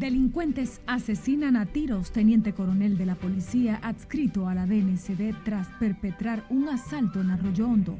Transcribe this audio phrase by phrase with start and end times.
[0.00, 6.46] Delincuentes asesinan a tiros teniente coronel de la policía adscrito a la DNCD tras perpetrar
[6.48, 7.98] un asalto en Arroyo Hondo.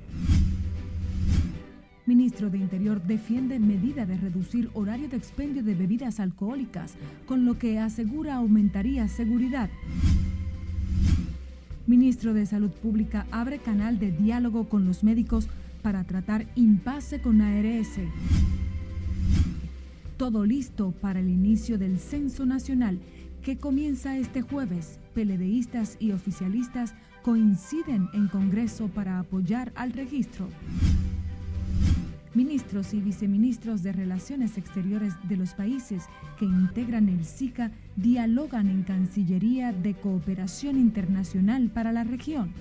[2.06, 6.94] Ministro de Interior defiende medida de reducir horario de expendio de bebidas alcohólicas,
[7.26, 9.68] con lo que asegura aumentaría seguridad.
[11.86, 15.48] Ministro de Salud Pública abre canal de diálogo con los médicos
[15.82, 17.98] para tratar impasse con ARS.
[20.20, 22.98] Todo listo para el inicio del censo nacional
[23.42, 24.98] que comienza este jueves.
[25.14, 30.46] Peledeístas y oficialistas coinciden en Congreso para apoyar al registro.
[32.34, 36.04] Ministros y viceministros de Relaciones Exteriores de los países
[36.38, 42.52] que integran el SICA dialogan en Cancillería de Cooperación Internacional para la región.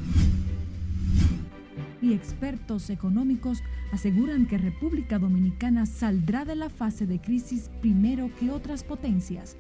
[2.10, 8.50] Y expertos económicos aseguran que República Dominicana saldrá de la fase de crisis primero que
[8.50, 9.56] otras potencias.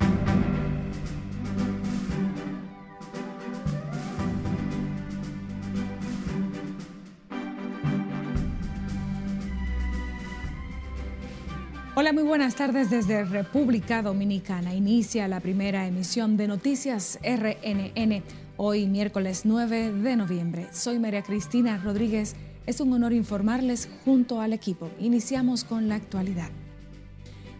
[11.93, 14.73] Hola, muy buenas tardes desde República Dominicana.
[14.73, 18.23] Inicia la primera emisión de Noticias RNN
[18.61, 20.67] hoy miércoles 9 de noviembre.
[20.73, 22.35] Soy María Cristina Rodríguez.
[22.65, 24.91] Es un honor informarles junto al equipo.
[24.99, 26.49] Iniciamos con la actualidad.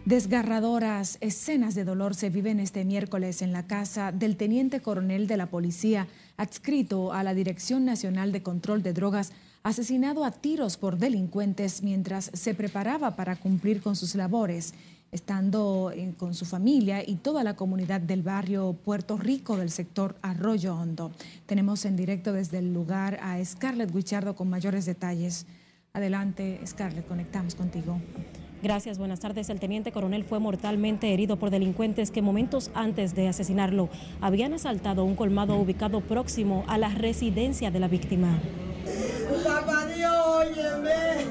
[0.04, 5.38] Desgarradoras escenas de dolor se viven este miércoles en la casa del teniente coronel de
[5.38, 6.06] la policía
[6.36, 12.30] adscrito a la Dirección Nacional de Control de Drogas asesinado a tiros por delincuentes mientras
[12.34, 14.74] se preparaba para cumplir con sus labores,
[15.12, 20.74] estando con su familia y toda la comunidad del barrio Puerto Rico del sector Arroyo
[20.74, 21.10] Hondo.
[21.46, 25.46] Tenemos en directo desde el lugar a Scarlett Guichardo con mayores detalles.
[25.92, 28.00] Adelante, Scarlett, conectamos contigo.
[28.62, 29.48] Gracias, buenas tardes.
[29.48, 33.88] El teniente coronel fue mortalmente herido por delincuentes que momentos antes de asesinarlo
[34.20, 38.38] habían asaltado un colmado ubicado próximo a la residencia de la víctima.
[39.44, 41.24] Papá Dios, óyeme.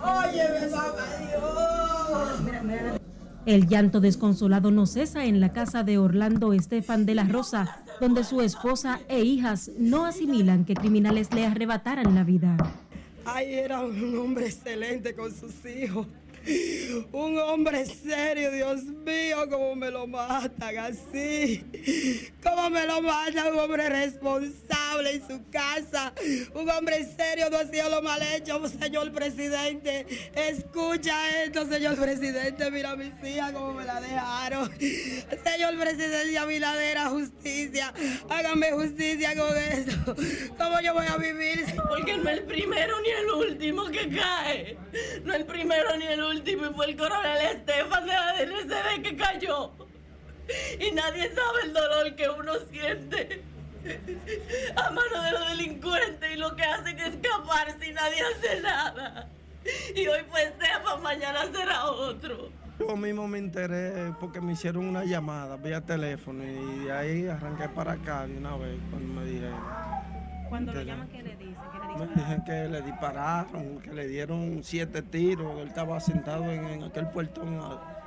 [0.00, 2.53] Óyeme, papá Dios.
[3.46, 8.24] El llanto desconsolado no cesa en la casa de Orlando Estefan de la Rosa, donde
[8.24, 12.56] su esposa e hijas no asimilan que criminales le arrebataran la vida.
[13.26, 16.06] Ay, era un hombre excelente con sus hijos.
[17.12, 21.64] Un hombre serio, Dios mío, cómo me lo matan así.
[22.42, 26.12] Cómo me lo matan, un hombre responsable en su casa.
[26.54, 30.06] Un hombre serio, no hacía lo mal hecho, señor presidente.
[30.34, 32.70] Escucha esto, señor presidente.
[32.70, 34.70] Mira a mis hijas cómo me la dejaron.
[34.78, 37.92] Señor presidente, a mi ladera justicia.
[38.28, 40.14] Hágame justicia con esto.
[40.58, 41.64] ¿Cómo yo voy a vivir?
[41.88, 44.76] Porque no es el primero ni el último que cae.
[45.24, 49.02] No es el primero ni el último último fue el coronel Estefan de la DNCD
[49.02, 49.72] que cayó.
[50.78, 53.42] Y nadie sabe el dolor que uno siente
[54.76, 59.28] a mano de los delincuentes y lo que hacen es escapar si nadie hace nada.
[59.94, 62.50] Y hoy fue Estefan, mañana será otro.
[62.78, 67.68] Yo mismo me enteré porque me hicieron una llamada vía teléfono y de ahí arranqué
[67.68, 69.60] para acá de una vez cuando me dijeron.
[70.48, 71.43] Cuando lo llaman, ¿qué le?
[71.98, 75.60] Me dijeron que le dispararon, que le dieron siete tiros.
[75.60, 77.58] Él estaba sentado en, aquel puertón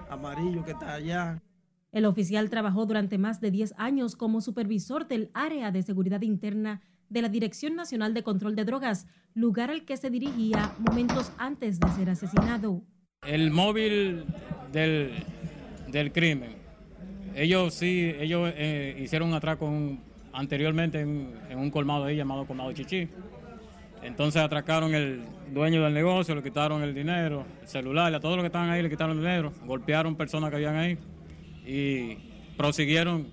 [0.09, 1.41] amarillo que está allá.
[1.91, 6.81] El oficial trabajó durante más de 10 años como supervisor del área de seguridad interna
[7.09, 11.79] de la Dirección Nacional de Control de Drogas, lugar al que se dirigía momentos antes
[11.79, 12.83] de ser asesinado.
[13.25, 14.25] El móvil
[14.71, 15.11] del,
[15.89, 16.57] del crimen.
[17.35, 19.71] Ellos sí, ellos eh, hicieron un atraco
[20.33, 23.07] anteriormente en, en, un colmado ahí llamado Colmado Chichi.
[24.01, 28.43] Entonces atracaron el dueño del negocio, le quitaron el dinero, el celular, a todos los
[28.43, 30.97] que estaban ahí le quitaron el dinero, golpearon personas que habían ahí
[31.65, 32.15] y
[32.55, 33.31] prosiguieron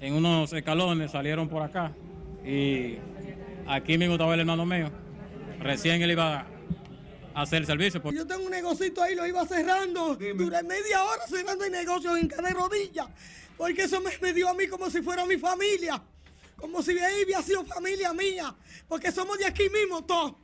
[0.00, 1.92] en unos escalones, salieron por acá.
[2.44, 2.98] Y
[3.66, 4.90] aquí mismo estaba el hermano mío,
[5.60, 6.46] recién él iba
[7.34, 8.02] a hacer el servicio.
[8.12, 12.28] Yo tengo un negocito ahí, lo iba cerrando, duré media hora cerrando el negocio en
[12.28, 13.08] cada rodilla,
[13.56, 16.02] porque eso me, me dio a mí como si fuera mi familia
[16.62, 18.54] como si ahí hubiera sido familia mía,
[18.88, 20.34] porque somos de aquí mismo todos.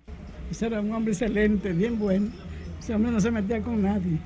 [0.50, 2.26] Ese era un hombre excelente, bien bueno.
[2.81, 4.19] Ese hombre no se metía con nadie,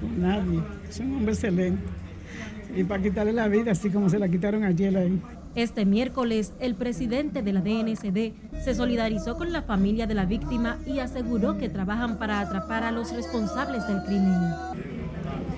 [0.00, 0.60] con nadie.
[0.88, 1.82] Es un hombre excelente.
[2.74, 5.22] Y para quitarle la vida, así como se la quitaron ayer ahí.
[5.54, 8.32] Este miércoles, el presidente de la DNCD
[8.64, 12.90] se solidarizó con la familia de la víctima y aseguró que trabajan para atrapar a
[12.90, 14.34] los responsables del crimen.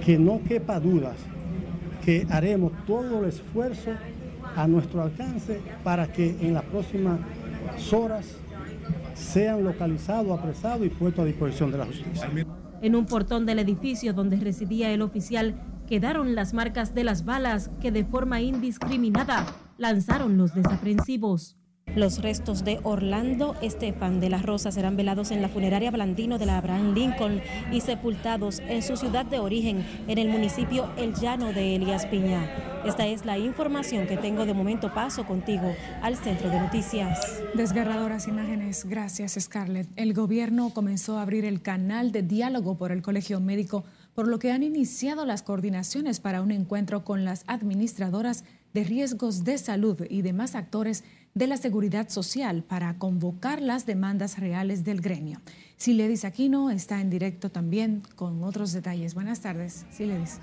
[0.05, 1.17] Que no quepa dudas
[2.05, 3.93] que haremos todo el esfuerzo
[4.57, 7.19] a nuestro alcance para que en las próximas
[7.93, 8.27] horas
[9.15, 12.31] sean localizados, apresados y puestos a disposición de la justicia.
[12.83, 15.55] En un portón del edificio donde residía el oficial
[15.87, 19.45] quedaron las marcas de las balas que de forma indiscriminada
[19.77, 21.57] lanzaron los desaprensivos.
[21.97, 26.47] Los restos de Orlando Estefan de la Rosa serán velados en la funeraria Blandino de
[26.47, 27.41] la Abraham Lincoln
[27.73, 32.70] y sepultados en su ciudad de origen, en el municipio El Llano de Elías Piña.
[32.85, 34.93] Esta es la información que tengo de momento.
[34.95, 37.43] Paso contigo al centro de noticias.
[37.55, 38.87] Desgarradoras imágenes.
[38.87, 39.87] Gracias, Scarlett.
[39.97, 43.85] El gobierno comenzó a abrir el canal de diálogo por el Colegio Médico,
[44.15, 49.45] por lo que han iniciado las coordinaciones para un encuentro con las administradoras de riesgos
[49.45, 51.05] de salud y demás actores
[51.35, 55.41] de la seguridad social para convocar las demandas reales del gremio.
[55.77, 59.15] Siledis Aquino está en directo también con otros detalles.
[59.15, 60.39] Buenas tardes, Siledis.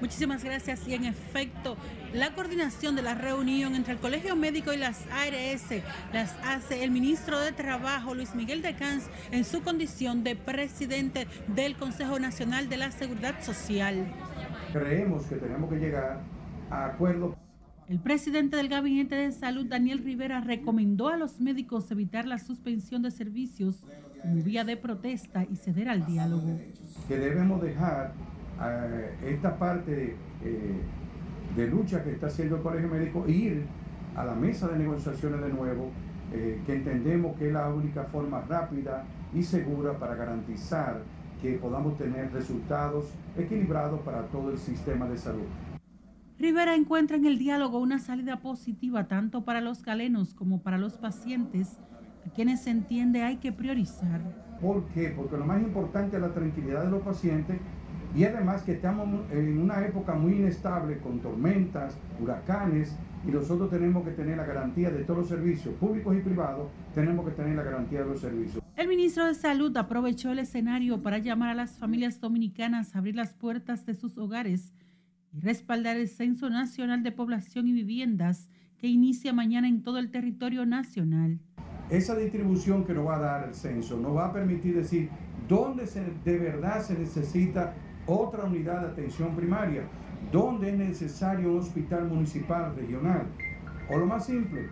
[0.00, 0.86] Muchísimas gracias.
[0.86, 1.76] Y en efecto,
[2.12, 6.90] la coordinación de la reunión entre el Colegio Médico y las ARS las hace el
[6.90, 12.68] ministro de Trabajo, Luis Miguel de Cans, en su condición de presidente del Consejo Nacional
[12.68, 14.06] de la Seguridad Social.
[14.72, 16.20] Creemos que tenemos que llegar
[16.70, 17.34] a acuerdos.
[17.88, 23.02] El presidente del Gabinete de Salud, Daniel Rivera, recomendó a los médicos evitar la suspensión
[23.02, 23.76] de servicios
[24.20, 26.58] como vía de protesta y ceder al diálogo.
[27.08, 28.12] Que debemos dejar
[29.24, 30.80] esta parte eh,
[31.56, 33.64] de lucha que está haciendo el Colegio Médico ir
[34.16, 35.90] a la mesa de negociaciones de nuevo,
[36.32, 41.02] eh, que entendemos que es la única forma rápida y segura para garantizar
[41.40, 43.06] que podamos tener resultados
[43.36, 45.46] equilibrados para todo el sistema de salud.
[46.38, 50.94] Rivera encuentra en el diálogo una salida positiva tanto para los galenos como para los
[50.98, 51.78] pacientes,
[52.26, 54.20] a quienes se entiende hay que priorizar.
[54.60, 55.12] ¿Por qué?
[55.16, 57.58] Porque lo más importante es la tranquilidad de los pacientes
[58.16, 62.96] y además que estamos en una época muy inestable con tormentas, huracanes
[63.26, 67.26] y nosotros tenemos que tener la garantía de todos los servicios públicos y privados, tenemos
[67.26, 68.62] que tener la garantía de los servicios.
[68.76, 73.16] El ministro de Salud aprovechó el escenario para llamar a las familias dominicanas a abrir
[73.16, 74.72] las puertas de sus hogares
[75.32, 80.10] y respaldar el Censo Nacional de Población y Viviendas que inicia mañana en todo el
[80.10, 81.40] territorio nacional.
[81.90, 85.08] Esa distribución que nos va a dar el censo nos va a permitir decir
[85.48, 87.74] dónde se, de verdad se necesita
[88.08, 89.82] otra unidad de atención primaria,
[90.32, 93.26] dónde es necesario un hospital municipal regional.
[93.90, 94.68] O lo más simple,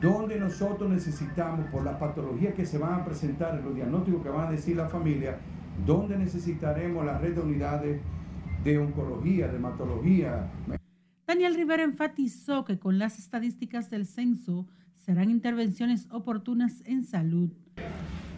[0.00, 4.28] donde nosotros necesitamos, por las patologías que se van a presentar, en los diagnósticos que
[4.28, 5.38] van a decir la familia,
[5.84, 8.00] donde necesitaremos la red de unidades
[8.62, 10.50] de oncología, de hematología.
[11.26, 14.66] Daniel Rivera enfatizó que con las estadísticas del censo
[14.96, 17.50] serán intervenciones oportunas en salud.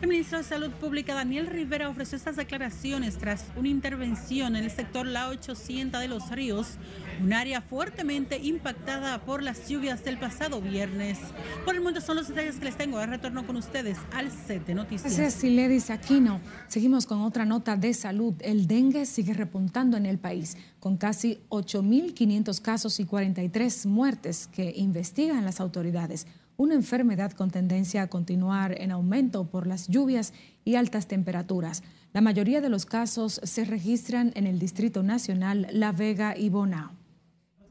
[0.01, 4.71] El ministro de Salud Pública, Daniel Rivera, ofreció estas declaraciones tras una intervención en el
[4.71, 6.79] sector La 800 de Los Ríos,
[7.23, 11.19] un área fuertemente impactada por las lluvias del pasado viernes.
[11.67, 12.99] Por el momento son los detalles que les tengo.
[12.99, 15.15] De retorno con ustedes al set noticias.
[15.15, 16.41] Gracias, Siledis Aquino.
[16.69, 18.33] Seguimos con otra nota de salud.
[18.41, 24.73] El dengue sigue repuntando en el país, con casi 8.500 casos y 43 muertes que
[24.75, 26.27] investigan las autoridades
[26.61, 31.83] una enfermedad con tendencia a continuar en aumento por las lluvias y altas temperaturas.
[32.13, 36.91] La mayoría de los casos se registran en el Distrito Nacional La Vega y Bonao.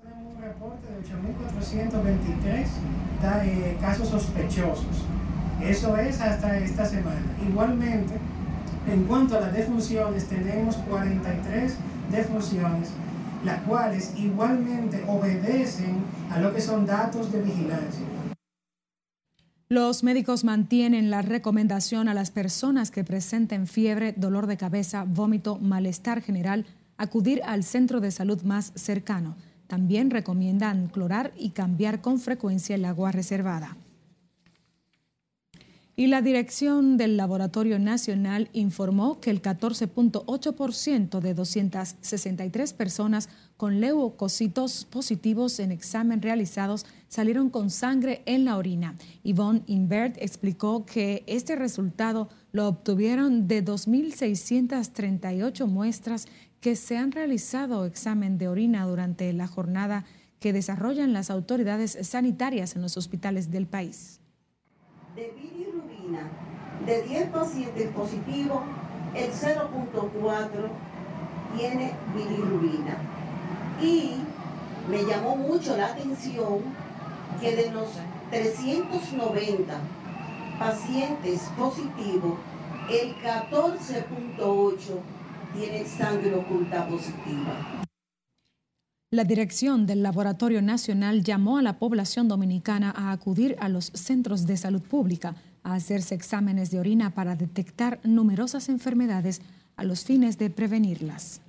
[0.02, 2.66] Tenemos un reporte de 8.423
[3.46, 5.04] eh, casos sospechosos.
[5.62, 7.22] Eso es hasta esta semana.
[7.48, 8.16] Igualmente,
[8.92, 11.76] en cuanto a las defunciones, tenemos 43
[12.12, 12.90] defunciones,
[13.46, 15.98] las cuales igualmente obedecen
[16.32, 18.19] a lo que son datos de vigilancia.
[19.72, 25.60] Los médicos mantienen la recomendación a las personas que presenten fiebre, dolor de cabeza, vómito,
[25.60, 26.66] malestar general,
[26.98, 29.38] acudir al centro de salud más cercano.
[29.68, 33.78] También recomiendan clorar y cambiar con frecuencia el agua reservada.
[35.96, 44.86] Y la dirección del Laboratorio Nacional informó que el 14.8% de 263 personas con leucocitos
[44.86, 48.96] positivos en examen realizados salieron con sangre en la orina.
[49.24, 56.30] Yvonne Invert explicó que este resultado lo obtuvieron de 2.638 muestras
[56.62, 60.06] que se han realizado examen de orina durante la jornada
[60.40, 64.22] que desarrollan las autoridades sanitarias en los hospitales del país
[66.86, 68.62] de 10 pacientes positivos,
[69.14, 70.48] el 0.4
[71.58, 72.98] tiene bilirrubina.
[73.82, 74.16] Y
[74.90, 76.60] me llamó mucho la atención
[77.40, 77.90] que de los
[78.32, 79.80] 390
[80.60, 82.38] pacientes positivos,
[82.90, 84.78] el 14.8
[85.56, 87.84] tiene sangre oculta positiva.
[89.12, 94.46] La dirección del Laboratorio Nacional llamó a la población dominicana a acudir a los centros
[94.46, 99.42] de salud pública a hacerse exámenes de orina para detectar numerosas enfermedades
[99.78, 101.42] a los fines de prevenirlas.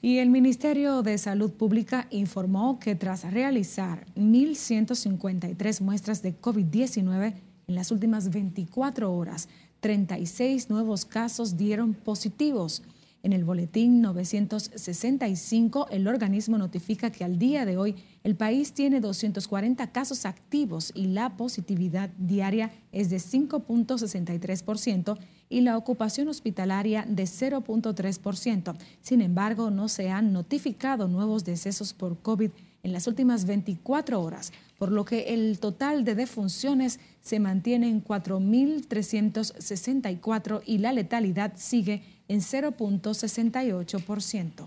[0.00, 7.34] Y el Ministerio de Salud Pública informó que tras realizar 1.153 muestras de COVID-19
[7.66, 9.48] en las últimas 24 horas,
[9.80, 12.84] 36 nuevos casos dieron positivos.
[13.24, 19.00] En el boletín 965, el organismo notifica que al día de hoy el país tiene
[19.00, 27.24] 240 casos activos y la positividad diaria es de 5.63% y la ocupación hospitalaria de
[27.24, 28.76] 0.3%.
[29.00, 32.50] Sin embargo, no se han notificado nuevos decesos por COVID
[32.82, 38.04] en las últimas 24 horas, por lo que el total de defunciones se mantiene en
[38.04, 44.66] 4.364 y la letalidad sigue en 0.68%.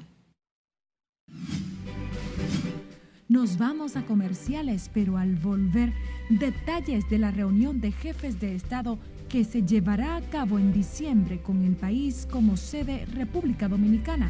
[3.30, 5.94] Nos vamos a comerciales, pero al volver,
[6.30, 9.00] detalles de la reunión de jefes de Estado
[9.32, 14.30] que se llevará a cabo en diciembre con el país como sede República Dominicana.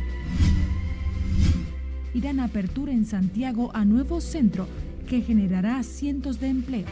[2.13, 4.67] Irán a apertura en Santiago a nuevo centro
[5.07, 6.89] que generará cientos de empleos.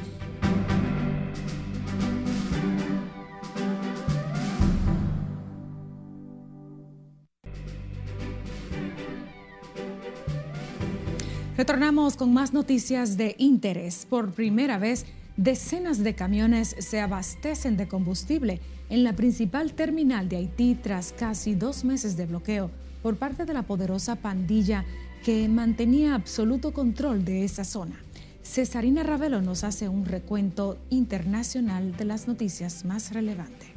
[11.55, 14.07] Retornamos con más noticias de interés.
[14.09, 15.05] Por primera vez,
[15.39, 21.55] decenas de camiones se abastecen de combustible en la principal terminal de Haití tras casi
[21.55, 22.69] dos meses de bloqueo
[23.01, 24.83] por parte de la poderosa pandilla
[25.23, 27.95] que mantenía absoluto control de esa zona.
[28.43, 33.69] Cesarina Ravelo nos hace un recuento internacional de las noticias más relevantes.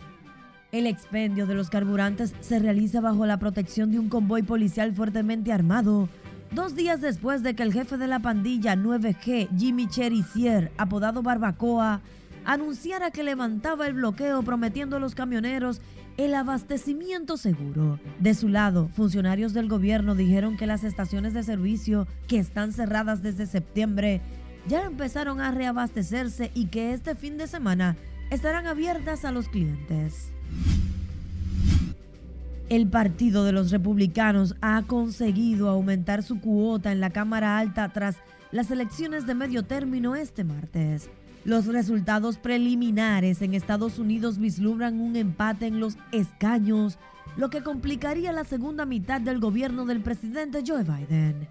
[0.72, 5.52] El expendio de los carburantes se realiza bajo la protección de un convoy policial fuertemente
[5.52, 6.08] armado
[6.54, 12.02] Dos días después de que el jefe de la pandilla 9G, Jimmy Cherisier, apodado Barbacoa,
[12.44, 15.80] anunciara que levantaba el bloqueo prometiendo a los camioneros
[16.18, 17.98] el abastecimiento seguro.
[18.18, 23.22] De su lado, funcionarios del gobierno dijeron que las estaciones de servicio, que están cerradas
[23.22, 24.20] desde septiembre,
[24.68, 27.96] ya empezaron a reabastecerse y que este fin de semana
[28.28, 30.30] estarán abiertas a los clientes.
[32.72, 38.16] El Partido de los Republicanos ha conseguido aumentar su cuota en la Cámara Alta tras
[38.50, 41.10] las elecciones de medio término este martes.
[41.44, 46.98] Los resultados preliminares en Estados Unidos vislumbran un empate en los escaños,
[47.36, 51.46] lo que complicaría la segunda mitad del gobierno del presidente Joe Biden.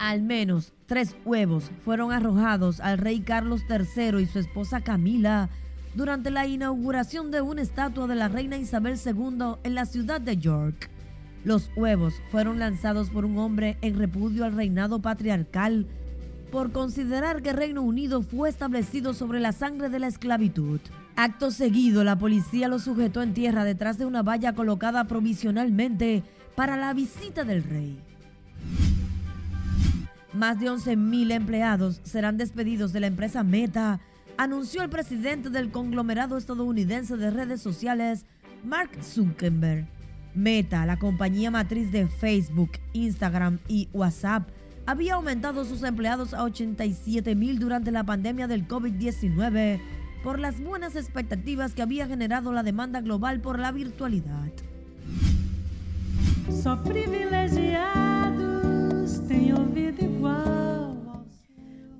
[0.00, 5.48] Al menos tres huevos fueron arrojados al rey Carlos III y su esposa Camila
[5.94, 10.36] durante la inauguración de una estatua de la reina Isabel II en la ciudad de
[10.36, 10.90] York.
[11.44, 15.86] Los huevos fueron lanzados por un hombre en repudio al reinado patriarcal
[16.50, 20.80] por considerar que Reino Unido fue establecido sobre la sangre de la esclavitud.
[21.16, 26.22] Acto seguido, la policía lo sujetó en tierra detrás de una valla colocada provisionalmente
[26.56, 27.98] para la visita del rey.
[30.32, 34.00] Más de 11.000 empleados serán despedidos de la empresa Meta
[34.42, 38.24] anunció el presidente del conglomerado estadounidense de redes sociales,
[38.64, 39.86] Mark Zuckerberg.
[40.34, 44.48] Meta, la compañía matriz de Facebook, Instagram y WhatsApp,
[44.86, 49.78] había aumentado sus empleados a 87 mil durante la pandemia del COVID-19
[50.24, 54.52] por las buenas expectativas que había generado la demanda global por la virtualidad.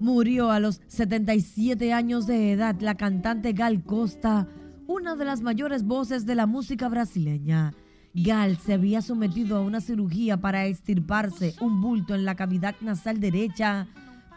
[0.01, 4.49] Murió a los 77 años de edad la cantante Gal Costa,
[4.87, 7.75] una de las mayores voces de la música brasileña.
[8.15, 13.21] Gal se había sometido a una cirugía para extirparse un bulto en la cavidad nasal
[13.21, 13.89] derecha,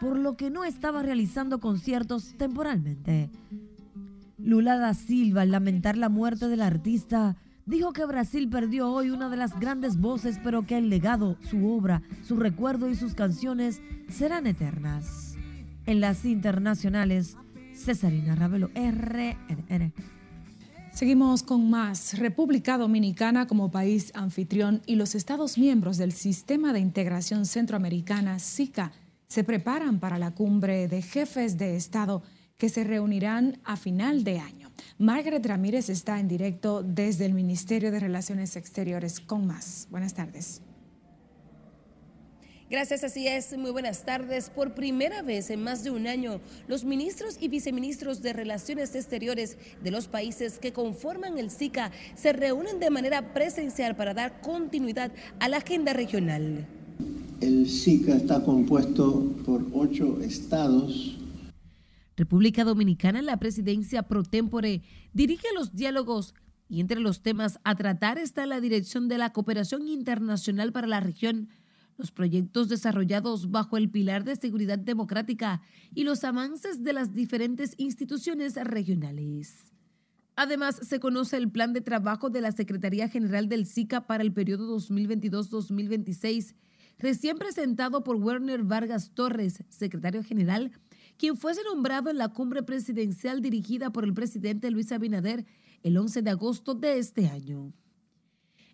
[0.02, 3.30] por lo que no estaba realizando conciertos temporalmente.
[4.36, 9.30] Lula da Silva, al lamentar la muerte del artista, dijo que Brasil perdió hoy una
[9.30, 13.80] de las grandes voces, pero que el legado, su obra, su recuerdo y sus canciones
[14.10, 15.33] serán eternas
[15.86, 17.36] en las internacionales.
[17.74, 19.92] Cesarina Ravelo, RNN.
[20.92, 22.18] Seguimos con más.
[22.18, 28.92] República Dominicana como país anfitrión y los Estados miembros del Sistema de Integración Centroamericana, SICA,
[29.26, 32.22] se preparan para la cumbre de jefes de Estado
[32.56, 34.70] que se reunirán a final de año.
[34.98, 39.88] Margaret Ramírez está en directo desde el Ministerio de Relaciones Exteriores con más.
[39.90, 40.62] Buenas tardes.
[42.74, 43.56] Gracias, así es.
[43.56, 44.50] Muy buenas tardes.
[44.50, 49.56] Por primera vez en más de un año, los ministros y viceministros de Relaciones Exteriores
[49.80, 55.12] de los países que conforman el SICA se reúnen de manera presencial para dar continuidad
[55.38, 56.66] a la agenda regional.
[57.40, 61.16] El SICA está compuesto por ocho estados.
[62.16, 66.34] República Dominicana, la presidencia pro tempore, dirige los diálogos
[66.66, 70.98] Y entre los temas a tratar está la dirección de la cooperación internacional para la
[70.98, 71.50] región,
[71.96, 75.62] los proyectos desarrollados bajo el pilar de seguridad democrática
[75.94, 79.72] y los avances de las diferentes instituciones regionales.
[80.36, 84.32] Además, se conoce el plan de trabajo de la Secretaría General del SICA para el
[84.32, 86.54] periodo 2022-2026,
[86.98, 90.72] recién presentado por Werner Vargas Torres, secretario general,
[91.16, 95.46] quien fuese nombrado en la cumbre presidencial dirigida por el presidente Luis Abinader
[95.84, 97.72] el 11 de agosto de este año.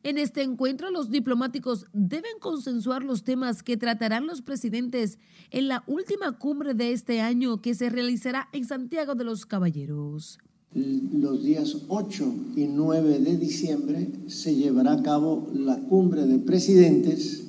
[0.02, 5.18] En este encuentro, los diplomáticos deben consensuar los temas que tratarán los presidentes
[5.50, 10.38] en la última cumbre de este año que se realizará en Santiago de los Caballeros.
[10.72, 17.42] Los días 8 y 9 de diciembre se llevará a cabo la cumbre de presidentes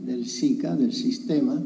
[0.00, 1.62] del SICA, del sistema,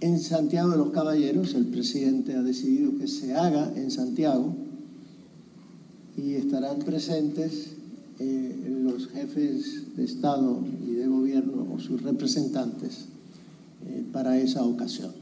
[0.00, 1.52] en Santiago de los Caballeros.
[1.54, 4.54] El presidente ha decidido que se haga en Santiago
[6.16, 7.73] y estarán presentes
[8.18, 13.06] eh, los jefes de Estado y de gobierno o sus representantes
[13.86, 15.12] eh, para esa ocasión.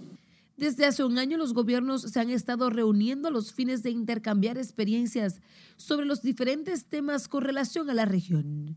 [0.56, 4.58] Desde hace un año los gobiernos se han estado reuniendo a los fines de intercambiar
[4.58, 5.40] experiencias
[5.76, 8.76] sobre los diferentes temas con relación a la región.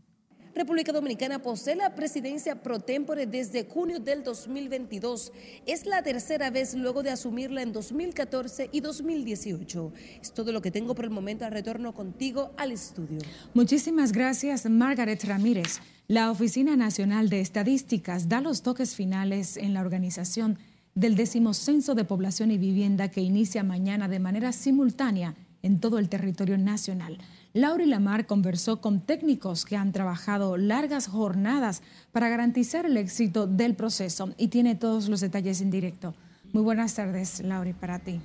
[0.56, 5.30] República Dominicana posee la presidencia pro tempore desde junio del 2022.
[5.66, 9.92] Es la tercera vez luego de asumirla en 2014 y 2018.
[10.22, 11.44] Es todo lo que tengo por el momento.
[11.44, 13.18] Al retorno contigo al estudio.
[13.52, 15.80] Muchísimas gracias, Margaret Ramírez.
[16.08, 20.58] La Oficina Nacional de Estadísticas da los toques finales en la organización
[20.94, 26.08] del decimocenso de población y vivienda que inicia mañana de manera simultánea en todo el
[26.08, 27.18] territorio nacional.
[27.56, 31.82] Laura Lamar conversó con técnicos que han trabajado largas jornadas
[32.12, 36.14] para garantizar el éxito del proceso y tiene todos los detalles en directo.
[36.52, 38.20] Muy buenas tardes, Laura, para ti.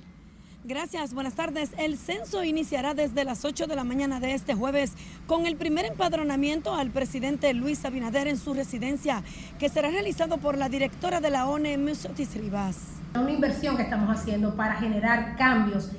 [0.64, 1.70] Gracias, buenas tardes.
[1.78, 4.92] El censo iniciará desde las 8 de la mañana de este jueves
[5.26, 9.22] con el primer empadronamiento al presidente Luis Abinader en su residencia,
[9.58, 12.76] que será realizado por la directora de la ONE, Musotis Rivas.
[13.14, 15.90] Una inversión que estamos haciendo para generar cambios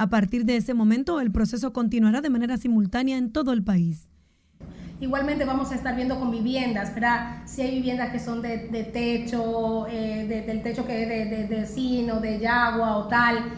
[0.00, 4.08] a partir de ese momento, el proceso continuará de manera simultánea en todo el país.
[4.98, 7.42] Igualmente vamos a estar viendo con viviendas, ¿verdad?
[7.44, 12.20] Si hay viviendas que son de, techo, eh, del techo que es de, de, de
[12.20, 13.52] de yagua o tal.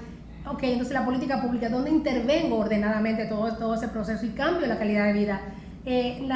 [0.50, 4.78] Ok, entonces la política pública, ¿dónde intervengo ordenadamente todo, todo ese proceso y cambio la
[4.78, 5.40] calidad de vida?
[5.84, 6.28] Eh,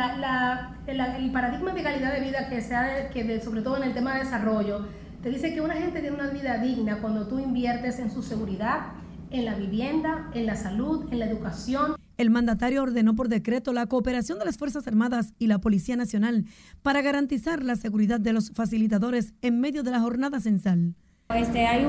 [0.87, 4.15] el paradigma de calidad de vida que se ha, que sobre todo en el tema
[4.15, 4.87] de desarrollo,
[5.21, 8.93] te dice que una gente tiene una vida digna cuando tú inviertes en su seguridad,
[9.31, 11.97] en la vivienda, en la salud, en la educación.
[12.17, 16.45] El mandatario ordenó por decreto la cooperación de las Fuerzas Armadas y la Policía Nacional
[16.83, 20.95] para garantizar la seguridad de los facilitadores en medio de la jornada censal.
[21.35, 21.85] Este, hay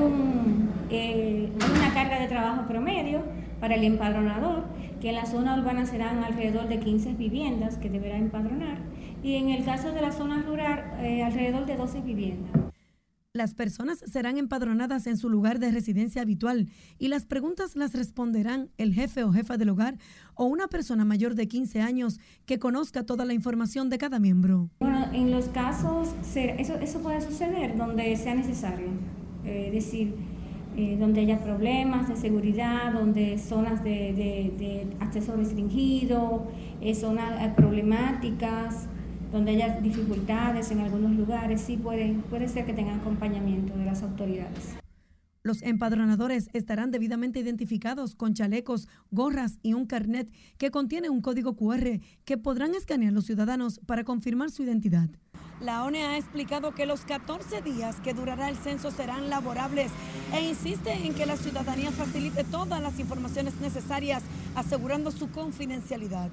[0.90, 3.22] eh, una carga de trabajo promedio
[3.60, 4.64] para el empadronador,
[5.00, 8.78] que en la zona urbana serán alrededor de 15 viviendas que deberá empadronar,
[9.22, 12.67] y en el caso de la zona rural, eh, alrededor de 12 viviendas.
[13.38, 16.66] Las personas serán empadronadas en su lugar de residencia habitual
[16.98, 19.96] y las preguntas las responderán el jefe o jefa del hogar
[20.34, 24.70] o una persona mayor de 15 años que conozca toda la información de cada miembro.
[24.80, 28.88] Bueno, en los casos, eso, eso puede suceder donde sea necesario.
[29.44, 30.16] Eh, decir,
[30.76, 36.48] eh, donde haya problemas de seguridad, donde zonas de, acceso restringido,
[36.80, 38.88] eh, zonas problemáticas
[39.32, 44.02] donde haya dificultades en algunos lugares, sí puede, puede ser que tengan acompañamiento de las
[44.02, 44.76] autoridades.
[45.42, 51.56] Los empadronadores estarán debidamente identificados con chalecos, gorras y un carnet que contiene un código
[51.56, 55.08] QR que podrán escanear los ciudadanos para confirmar su identidad.
[55.60, 59.90] La ONE ha explicado que los 14 días que durará el censo serán laborables
[60.32, 64.22] e insiste en que la ciudadanía facilite todas las informaciones necesarias,
[64.54, 66.30] asegurando su confidencialidad.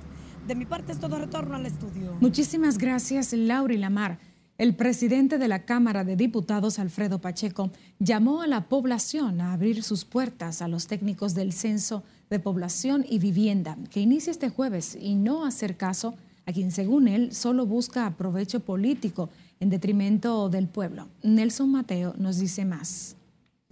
[0.47, 2.15] De mi parte es todo retorno al estudio.
[2.21, 4.19] Muchísimas gracias, Laura y Lamar.
[4.59, 9.81] El presidente de la Cámara de Diputados, Alfredo Pacheco, llamó a la población a abrir
[9.81, 14.95] sus puertas a los técnicos del Censo de Población y Vivienda, que inicia este jueves,
[15.01, 16.13] y no hacer caso
[16.45, 21.07] a quien, según él, solo busca aprovecho político en detrimento del pueblo.
[21.23, 23.15] Nelson Mateo nos dice más.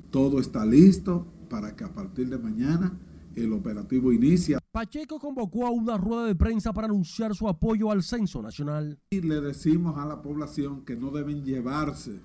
[0.10, 2.98] Todo está listo para que a partir de mañana
[3.36, 4.60] el operativo inicia.
[4.72, 9.00] Pacheco convocó a una rueda de prensa para anunciar su apoyo al censo nacional.
[9.12, 12.20] Y le decimos a la población que no deben llevarse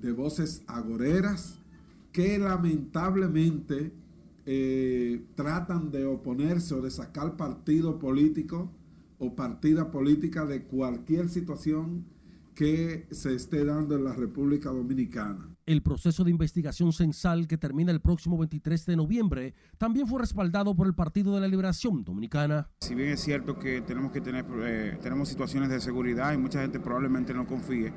[0.00, 1.58] de voces agoreras
[2.12, 3.92] que lamentablemente
[4.46, 8.70] eh, tratan de oponerse o de sacar partido político
[9.18, 12.04] o partida política de cualquier situación
[12.54, 15.49] que se esté dando en la República Dominicana.
[15.70, 20.74] El proceso de investigación censal que termina el próximo 23 de noviembre también fue respaldado
[20.74, 22.68] por el Partido de la Liberación Dominicana.
[22.80, 26.60] Si bien es cierto que tenemos que tener eh, tenemos situaciones de seguridad y mucha
[26.60, 27.92] gente probablemente no confíe,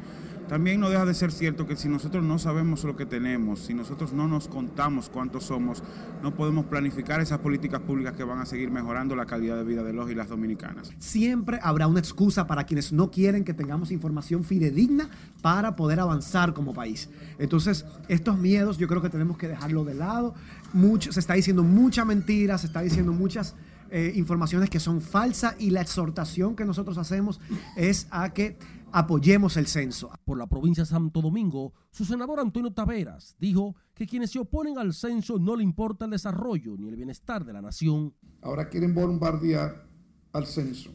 [0.47, 3.73] también no deja de ser cierto que si nosotros no sabemos lo que tenemos, si
[3.73, 5.81] nosotros no nos contamos cuántos somos,
[6.21, 9.81] no podemos planificar esas políticas públicas que van a seguir mejorando la calidad de vida
[9.81, 10.93] de los y las dominicanas.
[10.99, 15.09] Siempre habrá una excusa para quienes no quieren que tengamos información fidedigna
[15.41, 17.09] para poder avanzar como país.
[17.39, 20.33] Entonces, estos miedos yo creo que tenemos que dejarlo de lado.
[20.73, 23.55] Mucho, se está diciendo mucha mentira, se está diciendo muchas
[23.89, 27.39] eh, informaciones que son falsas y la exhortación que nosotros hacemos
[27.75, 28.57] es a que
[28.91, 30.09] apoyemos el censo.
[30.25, 34.77] Por la provincia de Santo Domingo, su senador Antonio Taveras dijo que quienes se oponen
[34.77, 38.13] al censo no le importa el desarrollo ni el bienestar de la nación.
[38.41, 39.85] Ahora quieren bombardear
[40.31, 40.91] al censo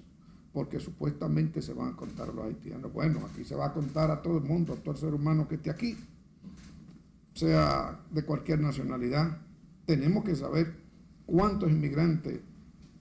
[0.53, 2.93] porque supuestamente se van a contar los haitianos.
[2.93, 5.47] Bueno, aquí se va a contar a todo el mundo, a todo el ser humano
[5.47, 5.97] que esté aquí,
[7.39, 9.39] sea de cualquier nacionalidad.
[9.87, 10.75] Tenemos que saber
[11.25, 12.41] cuántos inmigrantes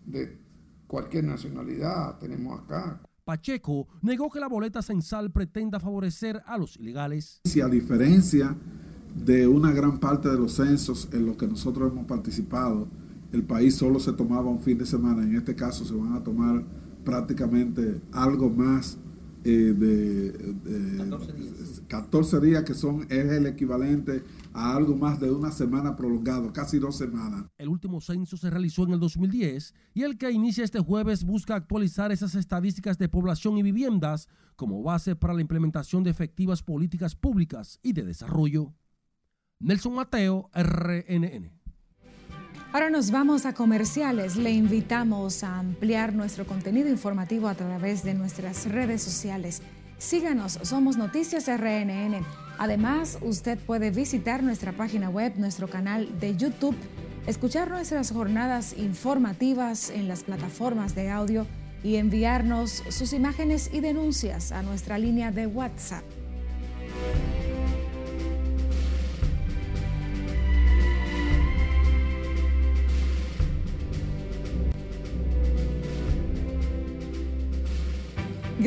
[0.05, 0.37] de
[0.85, 3.01] cualquier nacionalidad tenemos acá.
[3.25, 7.41] Pacheco negó que la boleta censal pretenda favorecer a los ilegales.
[7.43, 8.55] Si a diferencia
[9.25, 12.87] de una gran parte de los censos en los que nosotros hemos participado,
[13.33, 16.23] el país solo se tomaba un fin de semana, en este caso se van a
[16.23, 16.63] tomar
[17.03, 18.97] prácticamente algo más
[19.47, 21.81] eh, de, de 14, días.
[21.87, 26.79] 14 días, que son es el equivalente a algo más de una semana prolongado, casi
[26.79, 27.45] dos semanas.
[27.57, 31.55] El último censo se realizó en el 2010 y el que inicia este jueves busca
[31.55, 37.15] actualizar esas estadísticas de población y viviendas como base para la implementación de efectivas políticas
[37.15, 38.73] públicas y de desarrollo.
[39.59, 41.56] Nelson Mateo, RNN.
[42.77, 44.35] Ahora nos vamos a comerciales.
[44.35, 49.63] Le invitamos a ampliar nuestro contenido informativo a través de nuestras redes sociales.
[49.97, 52.23] Síganos, somos Noticias RNN.
[52.59, 56.75] Además, usted puede visitar nuestra página web, nuestro canal de YouTube,
[57.25, 61.47] escuchar nuestras jornadas informativas en las plataformas de audio
[61.83, 66.03] y enviarnos sus imágenes y denuncias a nuestra línea de WhatsApp.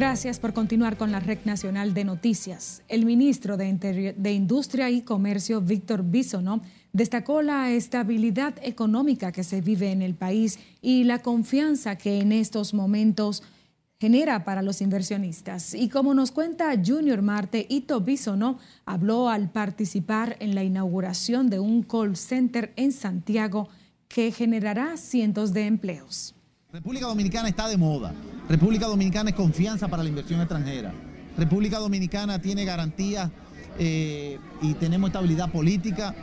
[0.01, 2.83] Gracias por continuar con la Red Nacional de Noticias.
[2.89, 6.63] El ministro de, Industria y Comercio, Víctor Bisonó,
[6.95, 12.33] destacó la estabilidad económica que se vive en el país y la confianza que en
[12.33, 13.43] estos momentos
[14.01, 15.75] genera para los inversionistas.
[15.75, 21.59] Y como nos cuenta Junior Marte, Ito Bisonó habló al participar en la inauguración de
[21.59, 23.69] un call center en Santiago
[24.09, 26.35] que generará cientos de empleos.
[26.73, 28.15] República Dominicana está de moda.
[28.49, 30.93] República Dominicana es confianza para la inversión extranjera.
[31.37, 33.31] República Dominicana tiene garantías
[33.79, 36.15] eh, y tenemos estabilidad política,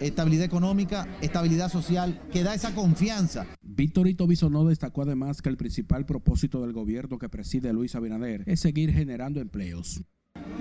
[0.00, 3.46] estabilidad económica, estabilidad social, que da esa confianza.
[3.62, 8.42] Víctor Ito Bisonó destacó además que el principal propósito del gobierno que preside Luis Abinader
[8.46, 10.02] es seguir generando empleos.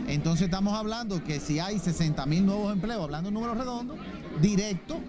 [0.08, 3.98] Entonces estamos hablando que si hay 60 mil nuevos empleos, hablando en números redondos,
[4.40, 5.00] directo,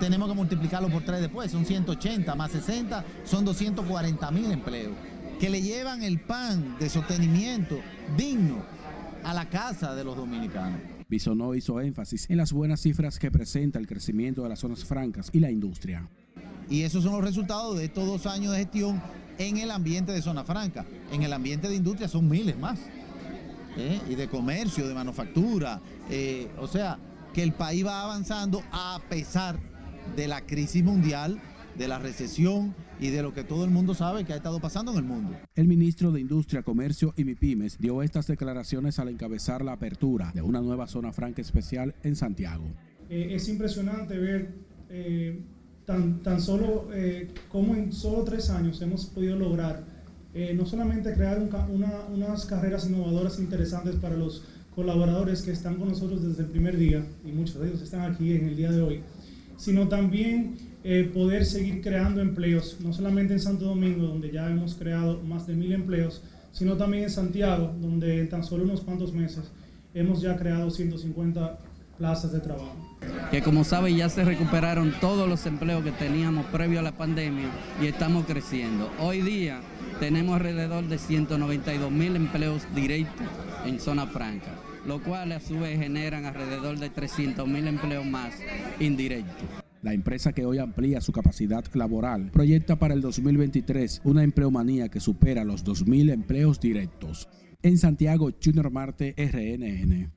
[0.00, 4.92] tenemos que multiplicarlo por tres después, son 180 más 60, son 240 mil empleos,
[5.40, 7.76] que le llevan el pan de sostenimiento
[8.16, 8.62] digno
[9.22, 10.80] a la casa de los dominicanos.
[11.08, 15.30] Bisonó hizo énfasis en las buenas cifras que presenta el crecimiento de las zonas francas
[15.32, 16.08] y la industria.
[16.68, 19.02] Y esos son los resultados de estos dos años de gestión
[19.38, 20.84] en el ambiente de zona franca.
[21.12, 22.78] En el ambiente de industria son miles más.
[23.76, 24.00] ¿eh?
[24.08, 25.80] Y de comercio, de manufactura.
[26.08, 26.98] Eh, o sea,
[27.32, 29.58] que el país va avanzando a pesar
[30.16, 31.40] de la crisis mundial,
[31.76, 34.92] de la recesión y de lo que todo el mundo sabe que ha estado pasando
[34.92, 35.36] en el mundo.
[35.54, 40.42] El ministro de Industria, Comercio y MIPIMES dio estas declaraciones al encabezar la apertura de
[40.42, 42.64] una nueva zona franca especial en Santiago.
[43.10, 44.54] Eh, es impresionante ver
[44.88, 45.40] eh,
[45.84, 49.92] tan, tan solo eh, cómo en solo tres años hemos podido lograr
[50.56, 54.42] no solamente crear un, una, unas carreras innovadoras interesantes para los
[54.74, 58.32] colaboradores que están con nosotros desde el primer día, y muchos de ellos están aquí
[58.32, 59.00] en el día de hoy,
[59.56, 64.74] sino también eh, poder seguir creando empleos, no solamente en Santo Domingo, donde ya hemos
[64.74, 69.12] creado más de mil empleos, sino también en Santiago, donde en tan solo unos cuantos
[69.12, 69.50] meses
[69.94, 71.58] hemos ya creado 150
[71.98, 72.76] plazas de trabajo.
[73.30, 77.48] Que como saben ya se recuperaron todos los empleos que teníamos previo a la pandemia
[77.80, 78.90] y estamos creciendo.
[79.00, 79.60] Hoy día
[80.00, 83.26] tenemos alrededor de 192 mil empleos directos
[83.64, 84.52] en zona franca
[84.86, 88.34] lo cual a su vez generan alrededor de 300 mil empleos más
[88.80, 89.48] indirectos.
[89.82, 94.98] La empresa que hoy amplía su capacidad laboral proyecta para el 2023 una empleomanía que
[94.98, 97.28] supera los 2.000 empleos directos.
[97.62, 100.10] En Santiago, Junior Marte, RNN.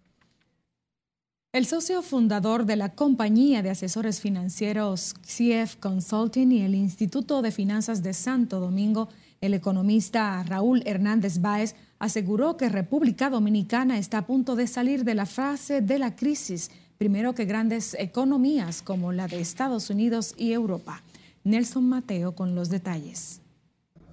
[1.52, 7.52] El socio fundador de la compañía de asesores financieros CIEF Consulting y el Instituto de
[7.52, 9.10] Finanzas de Santo Domingo,
[9.42, 15.16] el economista Raúl Hernández Báez, aseguró que República Dominicana está a punto de salir de
[15.16, 20.52] la fase de la crisis, primero que grandes economías como la de Estados Unidos y
[20.52, 21.04] Europa.
[21.44, 23.42] Nelson Mateo con los detalles.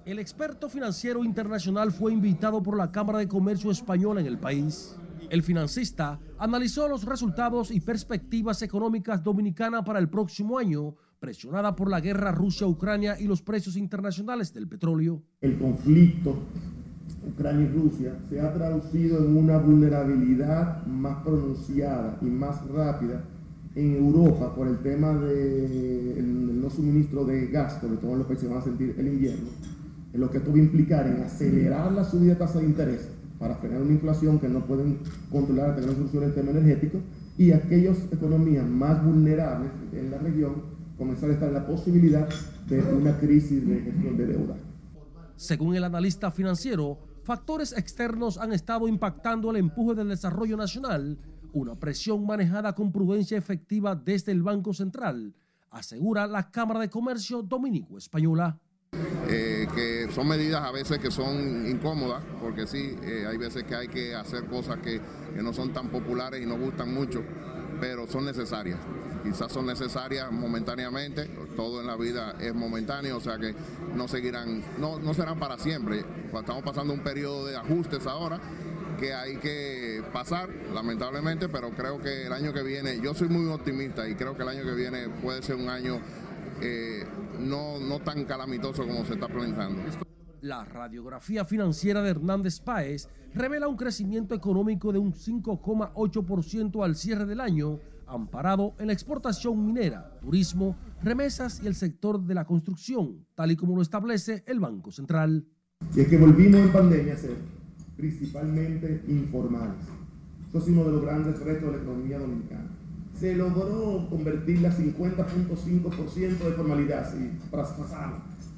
[0.05, 4.95] El experto financiero internacional fue invitado por la Cámara de Comercio Española en el país.
[5.29, 11.89] El financista analizó los resultados y perspectivas económicas dominicanas para el próximo año, presionada por
[11.89, 15.23] la guerra Rusia-Ucrania y los precios internacionales del petróleo.
[15.41, 16.43] El conflicto
[17.27, 23.23] Ucrania y Rusia se ha traducido en una vulnerabilidad más pronunciada y más rápida
[23.75, 28.49] en Europa por el tema del no suministro de gas, sobre todo en los países
[28.49, 29.49] van a sentir el invierno,
[30.13, 33.09] en lo que esto va a implicar en acelerar la subida de tasa de interés
[33.37, 36.99] para frenar una inflación que no pueden controlar hasta que no solucione el tema energético
[37.37, 40.53] y aquellas economías más vulnerables en la región
[40.97, 42.29] comenzar a estar en la posibilidad
[42.69, 44.55] de una crisis de gestión de deuda.
[45.35, 51.17] Según el analista financiero, factores externos han estado impactando el empuje del desarrollo nacional,
[51.53, 55.33] una presión manejada con prudencia efectiva desde el Banco Central,
[55.71, 58.59] asegura la Cámara de Comercio Dominico Española.
[59.27, 63.75] Eh, que son medidas a veces que son incómodas, porque sí, eh, hay veces que
[63.75, 65.01] hay que hacer cosas que,
[65.33, 67.23] que no son tan populares y no gustan mucho,
[67.85, 68.79] pero son necesarias
[69.23, 73.55] quizás son necesarias momentáneamente, todo en la vida es momentáneo, o sea que
[73.95, 76.03] no seguirán, no, no serán para siempre.
[76.31, 78.39] Estamos pasando un periodo de ajustes ahora
[78.99, 83.51] que hay que pasar, lamentablemente, pero creo que el año que viene, yo soy muy
[83.51, 85.99] optimista y creo que el año que viene puede ser un año
[86.61, 87.03] eh,
[87.39, 89.81] no, no tan calamitoso como se está planteando.
[90.45, 97.25] La radiografía financiera de Hernández Páez revela un crecimiento económico de un 5,8% al cierre
[97.25, 103.25] del año amparado en la exportación minera, turismo, remesas y el sector de la construcción,
[103.33, 105.47] tal y como lo establece el Banco Central.
[105.95, 107.37] Y es que volvimos en pandemia a ser
[107.97, 109.81] principalmente informales.
[110.49, 112.69] Eso es uno de los grandes retos de la economía dominicana.
[113.19, 118.17] Se logró convertir la 50.5% de formalidad, sí, traspasado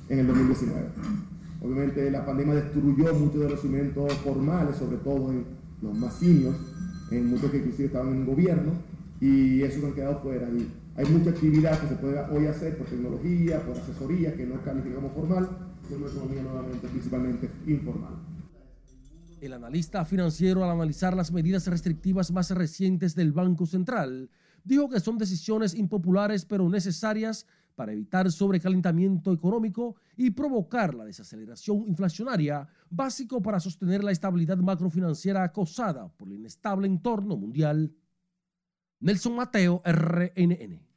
[0.10, 1.37] en el 2019.
[1.62, 5.46] Obviamente la pandemia destruyó muchos de los cimientos formales, sobre todo en
[5.82, 6.58] los más seniors,
[7.12, 8.74] en muchos que inclusive estaban en gobierno,
[9.20, 10.48] y eso no han quedado fuera.
[10.50, 14.62] Y hay mucha actividad que se puede hoy hacer por tecnología, por asesoría, que no
[14.62, 15.50] calificamos formal,
[15.90, 18.14] es una economía nuevamente principalmente informal.
[19.40, 24.30] El analista financiero al analizar las medidas restrictivas más recientes del Banco Central
[24.64, 27.46] dijo que son decisiones impopulares pero necesarias
[27.78, 35.44] para evitar sobrecalentamiento económico y provocar la desaceleración inflacionaria, básico para sostener la estabilidad macrofinanciera
[35.44, 37.94] acosada por el inestable entorno mundial.
[39.00, 40.88] Nelson Mateo, RNN.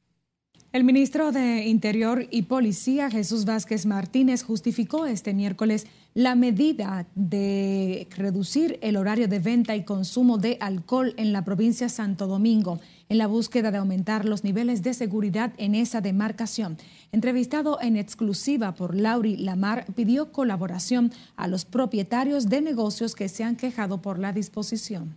[0.72, 8.08] El ministro de Interior y Policía, Jesús Vázquez Martínez, justificó este miércoles la medida de
[8.16, 12.80] reducir el horario de venta y consumo de alcohol en la provincia de Santo Domingo,
[13.08, 16.78] en la búsqueda de aumentar los niveles de seguridad en esa demarcación.
[17.12, 23.44] Entrevistado en exclusiva por Lauri Lamar, pidió colaboración a los propietarios de negocios que se
[23.44, 25.14] han quejado por la disposición.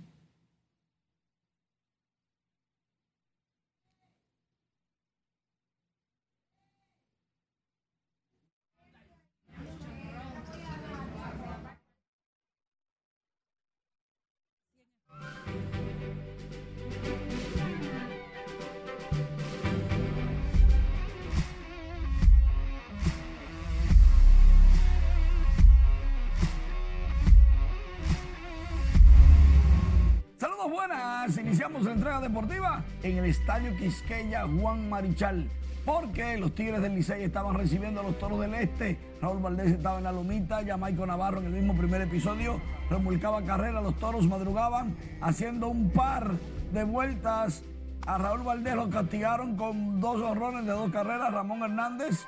[31.24, 35.50] Iniciamos la entrega deportiva en el Estadio Quisqueya Juan Marichal.
[35.86, 39.00] Porque los Tigres del Licey estaban recibiendo a los Toros del Este.
[39.22, 42.60] Raúl Valdés estaba en la lomita, ya Maico Navarro en el mismo primer episodio
[42.90, 46.34] remolcaba carrera, los Toros madrugaban haciendo un par
[46.74, 47.64] de vueltas.
[48.06, 52.26] A Raúl Valdés lo castigaron con dos horrones de dos carreras, Ramón Hernández.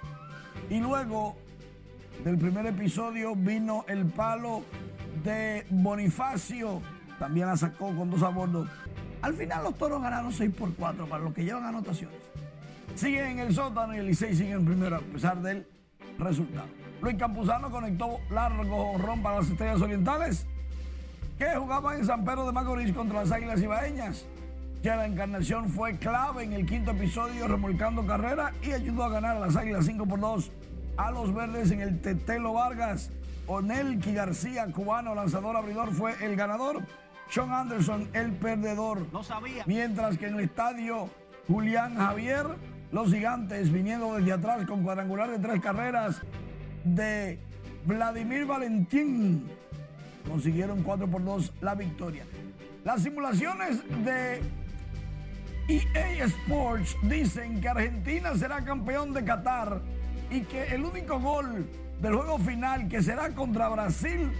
[0.69, 1.35] Y luego
[2.23, 4.63] del primer episodio vino el palo
[5.21, 6.81] de Bonifacio
[7.19, 8.67] también la sacó con dos a bordo.
[9.21, 12.17] Al final los toros ganaron 6 por 4 para los que llevan anotaciones.
[12.95, 15.67] Siguen en el sótano y el Licey sigue en primero a pesar del
[16.17, 16.67] resultado.
[17.01, 20.45] Luis Campuzano conectó largo honrón para las estrellas orientales
[21.37, 24.25] que jugaban en San Pedro de Macorís contra las Águilas Ibaeñas.
[24.81, 29.37] Ya la encarnación fue clave en el quinto episodio remolcando carrera y ayudó a ganar
[29.37, 30.51] a las Águilas 5 por 2
[30.97, 33.11] a los verdes en el Tetelo Vargas.
[33.47, 36.83] Onelki García, cubano, lanzador abridor, fue el ganador.
[37.29, 39.05] Sean Anderson, el perdedor.
[39.11, 39.63] No sabía.
[39.65, 41.09] Mientras que en el estadio
[41.47, 42.45] Julián Javier,
[42.91, 46.21] los gigantes viniendo desde atrás con cuadrangular de tres carreras
[46.83, 47.39] de
[47.85, 49.49] Vladimir Valentín
[50.27, 52.25] consiguieron 4 por 2 la victoria.
[52.83, 54.41] Las simulaciones de
[55.67, 59.81] EA Sports dicen que Argentina será campeón de Qatar
[60.29, 61.67] y que el único gol
[62.01, 64.31] del juego final que será contra Brasil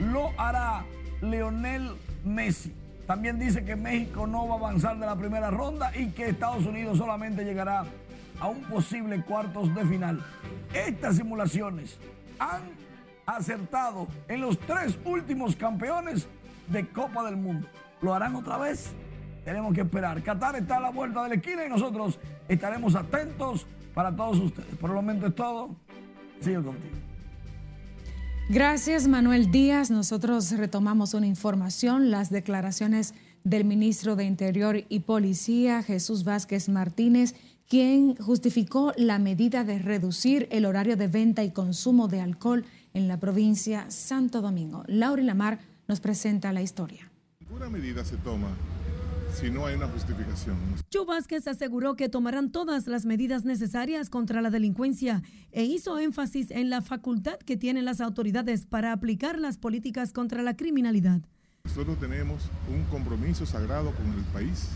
[0.00, 0.84] lo hará
[1.20, 1.92] Leonel
[2.24, 2.74] Messi.
[3.06, 6.64] También dice que México no va a avanzar de la primera ronda y que Estados
[6.64, 7.84] Unidos solamente llegará
[8.38, 10.24] a un posible cuartos de final.
[10.72, 11.98] Estas simulaciones
[12.38, 12.62] han
[13.26, 16.28] acertado en los tres últimos campeones
[16.68, 17.68] de Copa del Mundo.
[18.00, 18.92] ¿Lo harán otra vez?
[19.44, 20.22] Tenemos que esperar.
[20.22, 24.76] Qatar está a la vuelta de la esquina y nosotros estaremos atentos para todos ustedes.
[24.76, 25.74] Por el momento es todo.
[26.40, 27.09] Sigo contigo.
[28.52, 29.92] Gracias, Manuel Díaz.
[29.92, 37.36] Nosotros retomamos una información, las declaraciones del ministro de Interior y Policía, Jesús Vázquez Martínez,
[37.68, 43.06] quien justificó la medida de reducir el horario de venta y consumo de alcohol en
[43.06, 44.82] la provincia Santo Domingo.
[44.88, 47.08] Laura Lamar nos presenta la historia.
[47.38, 48.48] Ninguna medida se toma
[49.32, 50.56] si no hay una justificación.
[50.90, 56.50] Chu Vázquez aseguró que tomarán todas las medidas necesarias contra la delincuencia e hizo énfasis
[56.50, 61.20] en la facultad que tienen las autoridades para aplicar las políticas contra la criminalidad.
[61.64, 64.68] Nosotros tenemos un compromiso sagrado con el país,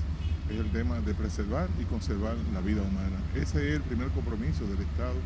[0.51, 3.17] es el tema de preservar y conservar la vida humana.
[3.35, 5.17] Ese es el primer compromiso del Estado,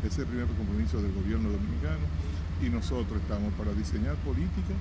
[0.00, 2.06] ese es el primer compromiso del gobierno dominicano
[2.62, 4.76] y nosotros estamos para diseñar políticas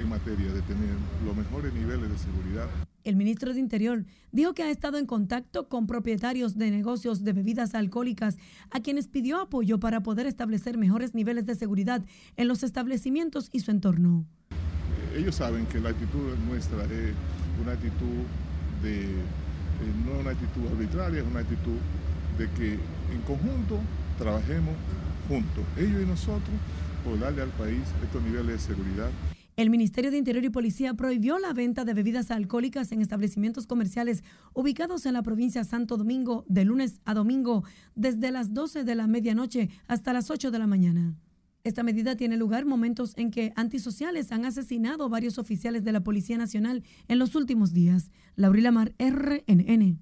[0.00, 0.90] en materia de tener
[1.24, 2.68] los mejores niveles de seguridad.
[3.02, 7.32] El ministro de Interior dijo que ha estado en contacto con propietarios de negocios de
[7.32, 8.36] bebidas alcohólicas
[8.70, 12.04] a quienes pidió apoyo para poder establecer mejores niveles de seguridad
[12.36, 14.26] en los establecimientos y su entorno.
[15.16, 17.14] Ellos saben que la actitud nuestra es
[17.62, 18.24] una actitud
[18.82, 19.16] de, eh,
[20.04, 21.78] no una actitud arbitraria, es una actitud
[22.38, 23.78] de que en conjunto
[24.18, 24.74] trabajemos
[25.26, 26.54] juntos, ellos y nosotros,
[27.04, 29.10] por darle al país estos niveles de seguridad.
[29.60, 34.24] El Ministerio de Interior y Policía prohibió la venta de bebidas alcohólicas en establecimientos comerciales
[34.54, 37.62] ubicados en la provincia de Santo Domingo de lunes a domingo
[37.94, 41.14] desde las 12 de la medianoche hasta las 8 de la mañana.
[41.62, 46.38] Esta medida tiene lugar momentos en que antisociales han asesinado varios oficiales de la Policía
[46.38, 48.10] Nacional en los últimos días.
[48.36, 50.00] Laurila Mar, RNN.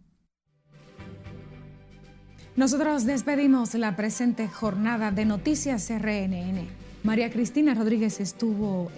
[2.54, 6.88] Nosotros despedimos la presente jornada de Noticias RNN.
[7.02, 8.90] María Cristina Rodríguez estuvo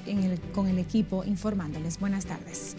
[0.54, 2.00] con el equipo informándoles.
[2.00, 2.76] Buenas tardes.